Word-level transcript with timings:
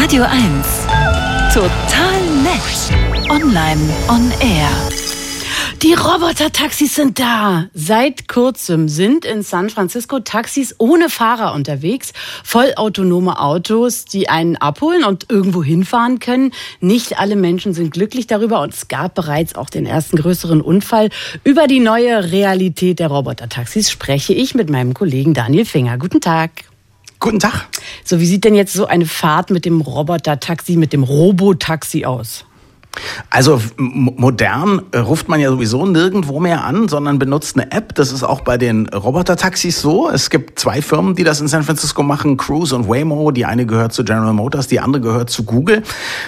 Radio 0.00 0.22
1. 0.22 0.32
Total 1.52 2.20
nett. 2.44 3.30
Online 3.30 3.80
on 4.08 4.30
air. 4.40 4.68
Die 5.82 5.92
Roboter-Taxis 5.92 6.94
sind 6.94 7.18
da. 7.18 7.66
Seit 7.74 8.28
kurzem 8.28 8.88
sind 8.88 9.24
in 9.24 9.42
San 9.42 9.70
Francisco 9.70 10.20
Taxis 10.20 10.76
ohne 10.78 11.10
Fahrer 11.10 11.52
unterwegs. 11.52 12.12
Vollautonome 12.44 13.40
Autos, 13.40 14.04
die 14.04 14.28
einen 14.28 14.56
abholen 14.56 15.02
und 15.02 15.26
irgendwo 15.30 15.64
hinfahren 15.64 16.20
können. 16.20 16.52
Nicht 16.80 17.18
alle 17.18 17.34
Menschen 17.34 17.74
sind 17.74 17.90
glücklich 17.90 18.28
darüber 18.28 18.60
und 18.60 18.74
es 18.74 18.86
gab 18.86 19.16
bereits 19.16 19.56
auch 19.56 19.68
den 19.68 19.84
ersten 19.84 20.16
größeren 20.16 20.60
Unfall. 20.60 21.10
Über 21.42 21.66
die 21.66 21.80
neue 21.80 22.30
Realität 22.30 23.00
der 23.00 23.08
Roboter-Taxis 23.08 23.90
spreche 23.90 24.32
ich 24.32 24.54
mit 24.54 24.70
meinem 24.70 24.94
Kollegen 24.94 25.34
Daniel 25.34 25.64
Finger. 25.64 25.98
Guten 25.98 26.20
Tag. 26.20 26.68
Guten 27.20 27.40
Tag. 27.40 27.66
So, 28.04 28.20
wie 28.20 28.26
sieht 28.26 28.44
denn 28.44 28.54
jetzt 28.54 28.72
so 28.72 28.86
eine 28.86 29.06
Fahrt 29.06 29.50
mit 29.50 29.64
dem 29.64 29.80
Roboter-Taxi, 29.80 30.76
mit 30.76 30.92
dem 30.92 31.02
Robotaxi 31.02 32.04
aus? 32.04 32.44
Also 33.30 33.60
modern 33.76 34.82
äh, 34.92 34.98
ruft 34.98 35.28
man 35.28 35.40
ja 35.40 35.50
sowieso 35.50 35.86
nirgendwo 35.86 36.40
mehr 36.40 36.64
an, 36.64 36.88
sondern 36.88 37.18
benutzt 37.18 37.56
eine 37.56 37.70
App. 37.72 37.94
Das 37.94 38.12
ist 38.12 38.22
auch 38.22 38.40
bei 38.40 38.58
den 38.58 38.88
Roboter-Taxis 38.88 39.80
so. 39.80 40.10
Es 40.10 40.30
gibt 40.30 40.58
zwei 40.58 40.82
Firmen, 40.82 41.14
die 41.14 41.24
das 41.24 41.40
in 41.40 41.48
San 41.48 41.62
Francisco 41.62 42.02
machen, 42.02 42.36
Cruise 42.36 42.74
und 42.74 42.88
Waymo. 42.88 43.30
Die 43.30 43.44
eine 43.44 43.66
gehört 43.66 43.92
zu 43.92 44.04
General 44.04 44.32
Motors, 44.32 44.66
die 44.66 44.80
andere 44.80 45.02
gehört 45.02 45.30
zu 45.30 45.44
Google. 45.44 45.82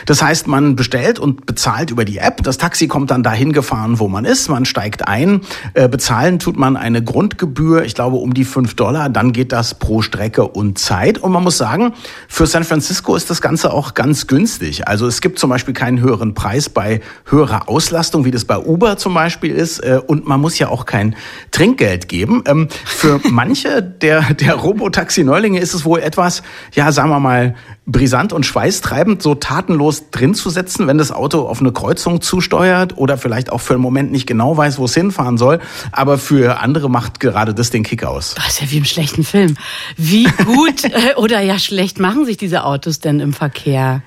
Das 0.07 0.23
heißt, 0.23 0.47
man 0.47 0.77
bestellt 0.77 1.19
und 1.19 1.47
bezahlt 1.47 1.91
über 1.91 2.05
die 2.05 2.19
App. 2.19 2.43
Das 2.43 2.59
Taxi 2.59 2.89
kommt 2.89 3.11
dann 3.11 3.23
dahin 3.23 3.53
gefahren, 3.53 3.99
wo 3.99 4.09
man 4.09 4.25
ist. 4.25 4.49
Man 4.49 4.65
steigt 4.65 5.09
ein. 5.09 5.41
Äh, 5.75 5.89
bezahlen 5.89 6.39
tut 6.39 6.57
man 6.57 6.77
eine 6.77 7.03
Grundgebühr, 7.03 7.85
ich 7.85 7.95
glaube 7.95 8.17
um 8.17 8.35
die 8.35 8.45
fünf 8.45 8.75
Dollar. 8.75 9.09
Dann 9.09 9.33
geht 9.33 9.53
das 9.53 9.75
pro 9.75 10.03
Strecke 10.03 10.47
und 10.47 10.79
Zeit. 10.79 11.19
Und 11.19 11.33
man 11.33 11.43
muss 11.43 11.59
sagen, 11.59 11.95
für 12.29 12.47
San 12.47 12.65
Francisco 12.65 13.17
ist 13.17 13.31
das 13.31 13.41
Ganze 13.41 13.73
auch 13.73 13.95
ganz 13.95 14.27
günstig. 14.27 14.87
Also 14.87 15.07
es 15.07 15.21
gibt 15.21 15.39
zum 15.39 15.51
Beispiel 15.51 15.75
keinen 15.75 16.01
höheren 16.01 16.35
Preis 16.35 16.60
Preis 16.61 16.69
bei 16.69 17.01
höherer 17.27 17.69
Auslastung, 17.69 18.25
wie 18.25 18.31
das 18.31 18.45
bei 18.45 18.59
Uber 18.59 18.97
zum 18.97 19.15
Beispiel 19.15 19.55
ist. 19.55 19.79
Äh, 19.81 20.01
und 20.07 20.27
man 20.27 20.41
muss 20.41 20.59
ja 20.59 20.69
auch 20.69 20.85
kein 20.85 21.17
Trinkgeld 21.51 22.09
geben. 22.09 22.43
Ähm, 22.47 22.69
für 22.85 23.21
manche 23.31 23.83
der, 23.83 24.35
der 24.35 24.55
Robotaxi-Neulinge 24.55 25.59
ist 25.59 25.75
es 25.75 25.85
wohl 25.85 26.01
etwas, 26.01 26.43
ja, 26.75 26.93
sagen 26.93 27.11
wir 27.11 27.21
mal, 27.21 27.55
brisant 27.87 28.33
und 28.33 28.47
schweißtreibend, 28.47 29.23
so 29.23 29.35
tatenlos 29.35 30.11
drin 30.11 30.35
zu 30.35 30.51
sitzen, 30.51 30.87
wenn 30.87 30.99
das 30.99 31.11
Auto 31.11 31.41
auf 31.49 31.61
eine 31.61 31.73
Kreuzung 31.73 32.21
zusteuert 32.21 32.97
oder 32.97 33.19
vielleicht 33.19 33.51
auch 33.51 33.61
für 33.61 33.75
einen 33.75 33.83
Moment 33.83 34.13
nicht 34.13 34.27
genau 34.27 34.57
weiß, 34.57 34.79
wo 34.79 34.85
es 34.85 34.95
hinfahren 34.95 35.39
soll. 35.39 35.61
Aber 35.93 36.19
für 36.19 36.61
andere 36.61 36.91
macht 36.91 37.21
gerade 37.21 37.55
das 37.55 37.71
den 37.71 37.83
Kick 37.83 38.05
aus. 38.05 38.35
Das 38.37 38.49
ist 38.49 38.61
ja 38.61 38.71
wie 38.71 38.79
im 38.79 38.85
schlechten 38.85 39.25
Film. 39.25 39.57
Wie 39.97 40.25
gut 40.45 40.85
äh, 40.85 41.15
oder 41.17 41.41
ja 41.41 41.59
schlecht 41.59 41.99
machen 41.99 42.27
sich 42.27 42.37
diese 42.37 42.65
Autos 42.65 43.01
denn 43.01 43.21
im 43.21 43.33
Verkehr? 43.33 44.03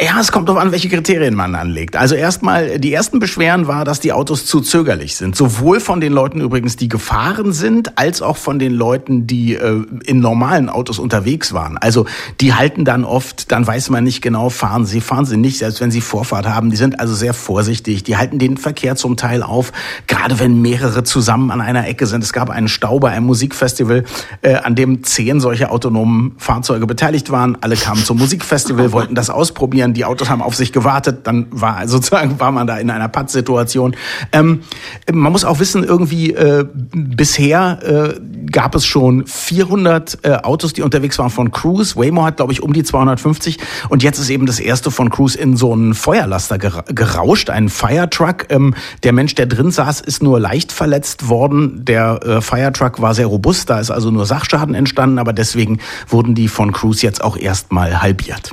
Ja, 0.00 0.20
es 0.20 0.30
kommt 0.30 0.48
darauf 0.48 0.62
an, 0.62 0.70
welche 0.70 0.88
Kriterien 0.88 1.34
man 1.34 1.56
anlegt. 1.56 1.96
Also 1.96 2.14
erstmal, 2.14 2.78
die 2.78 2.92
ersten 2.92 3.18
Beschwerden 3.18 3.66
war, 3.66 3.84
dass 3.84 3.98
die 3.98 4.12
Autos 4.12 4.46
zu 4.46 4.60
zögerlich 4.60 5.16
sind. 5.16 5.34
Sowohl 5.34 5.80
von 5.80 6.00
den 6.00 6.12
Leuten 6.12 6.40
übrigens, 6.40 6.76
die 6.76 6.86
gefahren 6.86 7.52
sind, 7.52 7.98
als 7.98 8.22
auch 8.22 8.36
von 8.36 8.60
den 8.60 8.74
Leuten, 8.74 9.26
die 9.26 9.56
äh, 9.56 9.82
in 10.04 10.20
normalen 10.20 10.68
Autos 10.68 11.00
unterwegs 11.00 11.52
waren. 11.52 11.78
Also 11.78 12.06
die 12.40 12.54
halten 12.54 12.84
dann 12.84 13.02
oft, 13.02 13.50
dann 13.50 13.66
weiß 13.66 13.90
man 13.90 14.04
nicht 14.04 14.22
genau, 14.22 14.50
fahren 14.50 14.86
sie, 14.86 15.00
fahren 15.00 15.24
sie 15.24 15.36
nicht, 15.36 15.58
selbst 15.58 15.80
wenn 15.80 15.90
sie 15.90 16.00
Vorfahrt 16.00 16.46
haben. 16.46 16.70
Die 16.70 16.76
sind 16.76 17.00
also 17.00 17.16
sehr 17.16 17.34
vorsichtig. 17.34 18.04
Die 18.04 18.16
halten 18.16 18.38
den 18.38 18.56
Verkehr 18.56 18.94
zum 18.94 19.16
Teil 19.16 19.42
auf, 19.42 19.72
gerade 20.06 20.38
wenn 20.38 20.62
mehrere 20.62 21.02
zusammen 21.02 21.50
an 21.50 21.60
einer 21.60 21.88
Ecke 21.88 22.06
sind. 22.06 22.22
Es 22.22 22.32
gab 22.32 22.50
einen 22.50 22.68
Stau 22.68 23.00
bei 23.00 23.10
einem 23.10 23.26
Musikfestival, 23.26 24.04
äh, 24.42 24.54
an 24.54 24.76
dem 24.76 25.02
zehn 25.02 25.40
solche 25.40 25.72
autonomen 25.72 26.36
Fahrzeuge 26.38 26.86
beteiligt 26.86 27.32
waren. 27.32 27.58
Alle 27.62 27.74
kamen 27.74 28.04
zum 28.04 28.18
Musikfestival, 28.18 28.92
wollten 28.92 29.16
das 29.16 29.28
ausprobieren 29.28 29.87
passieren. 29.88 29.94
Die 29.94 30.04
Autos 30.04 30.28
haben 30.28 30.42
auf 30.42 30.54
sich 30.54 30.72
gewartet. 30.72 31.26
Dann 31.26 31.46
war 31.50 31.86
sozusagen 31.88 32.38
war 32.40 32.52
man 32.52 32.66
da 32.66 32.78
in 32.78 32.90
einer 32.90 33.08
Pattsituation. 33.08 33.96
Ähm, 34.32 34.60
man 35.10 35.32
muss 35.32 35.44
auch 35.44 35.60
wissen, 35.60 35.84
irgendwie 35.84 36.32
äh, 36.32 36.66
bisher 36.92 37.78
äh, 37.82 38.20
gab 38.50 38.74
es 38.74 38.86
schon 38.86 39.26
400 39.26 40.18
äh, 40.22 40.32
Autos, 40.42 40.72
die 40.72 40.82
unterwegs 40.82 41.18
waren 41.18 41.30
von 41.30 41.50
Cruise. 41.50 41.96
Waymo 41.96 42.24
hat, 42.24 42.36
glaube 42.36 42.52
ich, 42.52 42.62
um 42.62 42.72
die 42.72 42.82
250. 42.82 43.58
Und 43.88 44.02
jetzt 44.02 44.18
ist 44.18 44.30
eben 44.30 44.46
das 44.46 44.60
erste 44.60 44.90
von 44.90 45.10
Cruise 45.10 45.38
in 45.38 45.56
so 45.56 45.72
einen 45.72 45.94
Feuerlaster 45.94 46.58
gerauscht, 46.58 47.50
einen 47.50 47.68
Firetruck. 47.68 48.46
Ähm, 48.50 48.74
der 49.02 49.12
Mensch, 49.12 49.34
der 49.34 49.46
drin 49.46 49.70
saß, 49.70 50.00
ist 50.00 50.22
nur 50.22 50.40
leicht 50.40 50.72
verletzt 50.72 51.28
worden. 51.28 51.84
Der 51.84 52.20
äh, 52.24 52.40
Firetruck 52.40 53.00
war 53.00 53.14
sehr 53.14 53.26
robust, 53.26 53.70
da 53.70 53.80
ist 53.80 53.90
also 53.90 54.10
nur 54.10 54.26
Sachschaden 54.26 54.74
entstanden, 54.74 55.18
aber 55.18 55.32
deswegen 55.32 55.78
wurden 56.08 56.34
die 56.34 56.48
von 56.48 56.72
Cruise 56.72 57.02
jetzt 57.02 57.22
auch 57.22 57.36
erstmal 57.36 58.00
halbiert. 58.02 58.52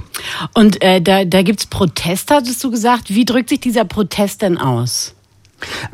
Und 0.53 0.81
äh, 0.81 1.01
da, 1.01 1.25
da 1.25 1.41
gibt's 1.41 1.65
Protest, 1.65 2.31
hattest 2.31 2.63
du 2.63 2.71
gesagt. 2.71 3.09
Wie 3.09 3.25
drückt 3.25 3.49
sich 3.49 3.59
dieser 3.59 3.85
Protest 3.85 4.41
denn 4.41 4.57
aus? 4.57 5.13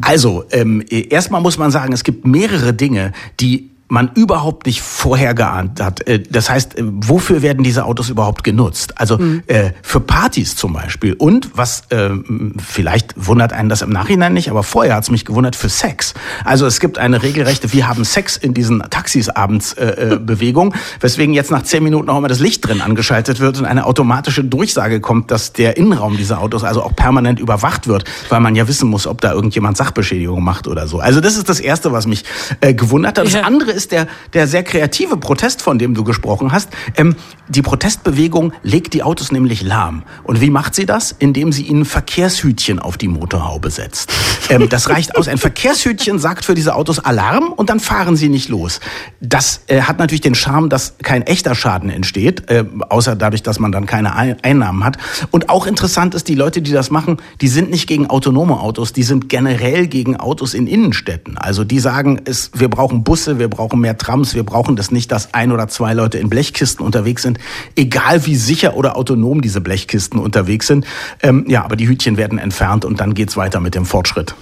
Also, 0.01 0.43
ähm, 0.51 0.83
erstmal 0.89 1.41
muss 1.41 1.57
man 1.57 1.71
sagen, 1.71 1.93
es 1.93 2.03
gibt 2.03 2.25
mehrere 2.25 2.73
Dinge, 2.73 3.13
die 3.39 3.70
man 3.91 4.09
überhaupt 4.15 4.67
nicht 4.67 4.81
vorher 4.81 5.33
geahnt 5.33 5.81
hat. 5.81 6.07
Äh, 6.07 6.23
das 6.29 6.49
heißt, 6.49 6.77
äh, 6.77 6.83
wofür 6.85 7.41
werden 7.41 7.63
diese 7.63 7.83
Autos 7.83 8.09
überhaupt 8.09 8.43
genutzt? 8.45 8.97
Also 8.97 9.17
mhm. 9.17 9.43
äh, 9.47 9.71
für 9.81 9.99
Partys 9.99 10.55
zum 10.55 10.71
Beispiel. 10.71 11.13
Und 11.13 11.51
was 11.55 11.83
äh, 11.89 12.11
vielleicht 12.57 13.13
wundert 13.17 13.51
einen 13.51 13.67
das 13.67 13.81
im 13.81 13.89
Nachhinein 13.89 14.33
nicht, 14.33 14.49
aber 14.49 14.63
vorher 14.63 14.95
hat 14.95 15.03
es 15.03 15.11
mich 15.11 15.25
gewundert 15.25 15.57
für 15.57 15.67
Sex. 15.67 16.13
Also 16.45 16.65
es 16.65 16.79
gibt 16.79 16.99
eine 16.99 17.21
regelrechte 17.21 17.73
Wir 17.73 17.89
haben 17.89 18.05
Sex 18.05 18.37
in 18.37 18.53
diesen 18.53 18.79
Taxis 18.89 19.27
abends 19.27 19.73
äh, 19.73 20.13
äh, 20.13 20.19
Bewegung, 20.25 20.73
weswegen 21.01 21.33
jetzt 21.33 21.51
nach 21.51 21.63
zehn 21.63 21.83
Minuten 21.83 22.09
auch 22.09 22.17
immer 22.17 22.29
das 22.29 22.39
Licht 22.39 22.65
drin 22.65 22.79
angeschaltet 22.79 23.41
wird 23.41 23.59
und 23.59 23.65
eine 23.65 23.85
automatische 23.85 24.45
Durchsage 24.45 25.01
kommt, 25.01 25.31
dass 25.31 25.51
der 25.51 25.75
Innenraum 25.75 26.15
dieser 26.15 26.39
Autos 26.39 26.63
also 26.63 26.81
auch 26.81 26.95
permanent 26.95 27.41
überwacht 27.41 27.87
wird, 27.87 28.05
weil 28.29 28.39
man 28.39 28.55
ja 28.55 28.69
wissen 28.69 28.89
muss, 28.89 29.05
ob 29.05 29.19
da 29.19 29.33
irgendjemand 29.33 29.75
Sachbeschädigung 29.75 30.41
macht 30.41 30.69
oder 30.69 30.87
so. 30.87 30.99
Also 30.99 31.19
das 31.19 31.35
ist 31.35 31.49
das 31.49 31.59
Erste, 31.59 31.91
was 31.91 32.07
mich 32.07 32.23
äh, 32.61 32.73
gewundert 32.73 33.17
hat. 33.17 33.25
Das 33.25 33.33
ja. 33.33 33.41
andere 33.41 33.71
ist 33.71 33.80
ist 33.81 33.91
der, 33.91 34.07
der 34.33 34.47
sehr 34.47 34.63
kreative 34.63 35.17
Protest, 35.17 35.61
von 35.61 35.79
dem 35.79 35.93
du 35.93 36.03
gesprochen 36.03 36.51
hast. 36.51 36.69
Ähm, 36.95 37.15
die 37.49 37.61
Protestbewegung 37.61 38.53
legt 38.63 38.93
die 38.93 39.03
Autos 39.03 39.31
nämlich 39.31 39.61
lahm. 39.61 40.03
Und 40.23 40.39
wie 40.39 40.49
macht 40.49 40.75
sie 40.75 40.85
das? 40.85 41.15
Indem 41.17 41.51
sie 41.51 41.63
ihnen 41.63 41.85
Verkehrshütchen 41.85 42.79
auf 42.79 42.97
die 42.97 43.07
Motorhaube 43.07 43.71
setzt. 43.71 44.13
Ähm, 44.49 44.69
das 44.69 44.89
reicht 44.89 45.15
aus. 45.15 45.27
Ein 45.27 45.37
Verkehrshütchen 45.37 46.19
sagt 46.19 46.45
für 46.45 46.53
diese 46.53 46.75
Autos 46.75 46.99
Alarm 46.99 47.51
und 47.53 47.69
dann 47.69 47.79
fahren 47.79 48.15
sie 48.15 48.29
nicht 48.29 48.49
los. 48.49 48.79
Das 49.19 49.61
äh, 49.67 49.81
hat 49.81 49.97
natürlich 49.97 50.21
den 50.21 50.35
Charme, 50.35 50.69
dass 50.69 50.95
kein 51.01 51.23
echter 51.23 51.55
Schaden 51.55 51.89
entsteht, 51.89 52.49
äh, 52.49 52.65
außer 52.89 53.15
dadurch, 53.15 53.43
dass 53.43 53.59
man 53.59 53.71
dann 53.71 53.85
keine 53.85 54.15
Einnahmen 54.15 54.83
hat. 54.83 54.97
Und 55.31 55.49
auch 55.49 55.65
interessant 55.65 56.13
ist, 56.13 56.27
die 56.27 56.35
Leute, 56.35 56.61
die 56.61 56.71
das 56.71 56.91
machen, 56.91 57.17
die 57.41 57.47
sind 57.47 57.71
nicht 57.71 57.87
gegen 57.87 58.07
autonome 58.07 58.59
Autos, 58.59 58.93
die 58.93 59.03
sind 59.03 59.29
generell 59.29 59.87
gegen 59.87 60.17
Autos 60.17 60.53
in 60.53 60.67
Innenstädten. 60.67 61.37
Also 61.37 61.63
die 61.63 61.79
sagen, 61.79 62.21
es, 62.25 62.51
wir 62.53 62.69
brauchen 62.69 63.03
Busse, 63.03 63.39
wir 63.39 63.47
brauchen 63.47 63.70
brauchen 63.71 63.81
mehr 63.81 63.97
Trams, 63.97 64.35
wir 64.35 64.43
brauchen 64.43 64.75
das 64.75 64.91
nicht, 64.91 65.13
dass 65.13 65.33
ein 65.33 65.53
oder 65.53 65.69
zwei 65.69 65.93
Leute 65.93 66.17
in 66.17 66.29
Blechkisten 66.29 66.85
unterwegs 66.85 67.21
sind, 67.21 67.39
egal 67.77 68.25
wie 68.25 68.35
sicher 68.35 68.75
oder 68.75 68.97
autonom 68.97 69.41
diese 69.41 69.61
Blechkisten 69.61 70.19
unterwegs 70.19 70.67
sind. 70.67 70.85
Ähm, 71.23 71.45
ja, 71.47 71.63
aber 71.63 71.77
die 71.77 71.87
Hütchen 71.87 72.17
werden 72.17 72.37
entfernt 72.37 72.83
und 72.83 72.99
dann 72.99 73.13
geht's 73.13 73.37
weiter 73.37 73.61
mit 73.61 73.73
dem 73.73 73.85
Fortschritt. 73.85 74.35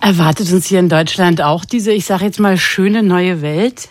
Erwartet 0.00 0.52
uns 0.52 0.66
hier 0.66 0.80
in 0.80 0.90
Deutschland 0.90 1.40
auch 1.40 1.64
diese, 1.64 1.90
ich 1.92 2.04
sage 2.04 2.26
jetzt 2.26 2.38
mal, 2.38 2.58
schöne 2.58 3.02
neue 3.02 3.40
Welt? 3.40 3.88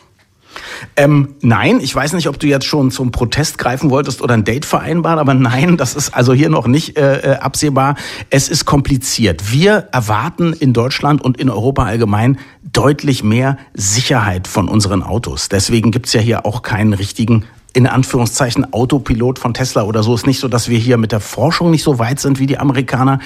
Ähm, 0.95 1.35
nein, 1.41 1.79
ich 1.81 1.93
weiß 1.93 2.13
nicht, 2.13 2.27
ob 2.27 2.39
du 2.39 2.47
jetzt 2.47 2.65
schon 2.65 2.91
zum 2.91 3.11
Protest 3.11 3.57
greifen 3.57 3.89
wolltest 3.89 4.21
oder 4.21 4.33
ein 4.33 4.43
Date 4.43 4.65
vereinbaren, 4.65 5.19
aber 5.19 5.33
nein, 5.33 5.77
das 5.77 5.95
ist 5.95 6.13
also 6.13 6.33
hier 6.33 6.49
noch 6.49 6.67
nicht 6.67 6.97
äh, 6.97 7.33
äh, 7.33 7.35
absehbar. 7.37 7.95
Es 8.29 8.49
ist 8.49 8.65
kompliziert. 8.65 9.51
Wir 9.51 9.89
erwarten 9.91 10.53
in 10.53 10.73
Deutschland 10.73 11.21
und 11.21 11.37
in 11.37 11.49
Europa 11.49 11.83
allgemein 11.83 12.37
deutlich 12.75 13.23
mehr 13.23 13.57
Sicherheit 13.73 14.47
von 14.47 14.67
unseren 14.67 15.01
Autos. 15.01 15.49
Deswegen 15.49 15.91
gibt's 15.91 16.13
ja 16.13 16.19
hier 16.19 16.45
auch 16.45 16.61
keinen 16.61 16.93
richtigen 16.93 17.45
in 17.75 17.87
Anführungszeichen 17.87 18.73
Autopilot 18.73 19.37
von 19.37 19.53
Tesla 19.53 19.83
oder 19.83 20.01
so. 20.01 20.15
Ist 20.15 20.25
nicht 20.25 20.39
so, 20.39 20.47
dass 20.47 20.69
wir 20.69 20.79
hier 20.79 20.97
mit 20.97 21.11
der 21.11 21.19
Forschung 21.19 21.71
nicht 21.71 21.83
so 21.83 21.99
weit 21.99 22.21
sind 22.21 22.39
wie 22.39 22.47
die 22.47 22.57
Amerikaner. 22.57 23.19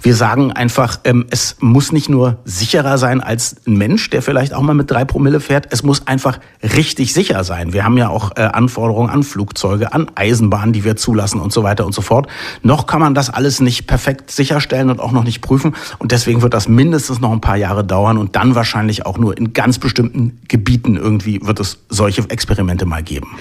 Wir 0.00 0.14
sagen 0.14 0.52
einfach, 0.52 1.00
ähm, 1.02 1.26
es 1.30 1.56
muss 1.58 1.90
nicht 1.90 2.08
nur 2.08 2.38
sicherer 2.44 2.98
sein 2.98 3.20
als 3.20 3.56
ein 3.66 3.76
Mensch, 3.76 4.08
der 4.10 4.22
vielleicht 4.22 4.54
auch 4.54 4.62
mal 4.62 4.74
mit 4.74 4.92
drei 4.92 5.04
Promille 5.04 5.40
fährt. 5.40 5.66
Es 5.70 5.82
muss 5.82 6.06
einfach 6.06 6.38
richtig 6.62 7.12
sicher 7.14 7.42
sein. 7.42 7.72
Wir 7.72 7.82
haben 7.82 7.98
ja 7.98 8.08
auch 8.08 8.30
äh, 8.36 8.42
Anforderungen 8.42 9.10
an 9.10 9.24
Flugzeuge, 9.24 9.92
an 9.92 10.06
Eisenbahnen, 10.14 10.72
die 10.72 10.84
wir 10.84 10.94
zulassen 10.94 11.40
und 11.40 11.52
so 11.52 11.64
weiter 11.64 11.84
und 11.84 11.92
so 11.92 12.00
fort. 12.00 12.28
Noch 12.62 12.86
kann 12.86 13.00
man 13.00 13.12
das 13.12 13.28
alles 13.28 13.60
nicht 13.60 13.88
perfekt 13.88 14.30
sicherstellen 14.30 14.88
und 14.88 15.00
auch 15.00 15.10
noch 15.10 15.24
nicht 15.24 15.40
prüfen. 15.40 15.74
Und 15.98 16.12
deswegen 16.12 16.42
wird 16.42 16.54
das 16.54 16.68
mindestens 16.68 17.20
noch 17.20 17.32
ein 17.32 17.40
paar 17.40 17.56
Jahre 17.56 17.82
dauern 17.82 18.18
und 18.18 18.36
dann 18.36 18.54
wahrscheinlich 18.54 19.04
auch 19.04 19.18
nur 19.18 19.36
in 19.36 19.52
ganz 19.52 19.80
bestimmten 19.80 20.38
Gebieten 20.46 20.94
irgendwie 20.94 21.40
wird 21.42 21.58
es 21.58 21.78
solche 21.88 22.22
Experimente 22.30 22.86
mal 22.86 23.02
geben. 23.02 23.36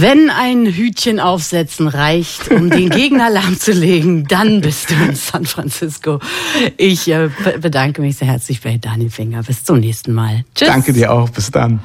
Wenn 0.00 0.30
ein 0.30 0.64
Hütchen 0.64 1.20
aufsetzen 1.20 1.86
reicht, 1.86 2.50
um 2.50 2.70
den 2.70 2.88
Gegner 2.90 3.28
lahmzulegen, 3.28 4.26
dann 4.26 4.62
bist 4.62 4.90
du 4.90 4.94
in 4.94 5.14
San 5.14 5.44
Francisco. 5.44 6.20
Ich 6.78 7.06
äh, 7.08 7.28
bedanke 7.60 8.00
mich 8.00 8.16
sehr 8.16 8.28
herzlich 8.28 8.62
bei 8.62 8.78
Daniel 8.78 9.10
Finger. 9.10 9.42
Bis 9.42 9.62
zum 9.62 9.80
nächsten 9.80 10.14
Mal. 10.14 10.44
Tschüss. 10.54 10.68
Danke 10.68 10.94
dir 10.94 11.12
auch. 11.12 11.28
Bis 11.28 11.50
dann. 11.50 11.80